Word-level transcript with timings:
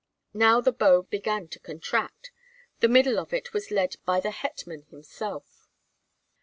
Now 0.33 0.61
the 0.61 0.71
bow 0.71 1.03
began 1.03 1.47
to 1.49 1.59
contract. 1.59 2.31
The 2.79 2.87
middle 2.87 3.19
of 3.19 3.33
it 3.33 3.53
was 3.53 3.69
led 3.69 3.97
by 4.03 4.19
the 4.19 4.31
hetman 4.31 4.81
himself. 4.89 5.69